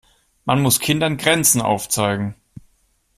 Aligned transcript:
Man 0.45 0.63
muss 0.63 0.79
Kindern 0.79 1.17
Grenzen 1.17 1.61
aufzeigen. 1.61 2.33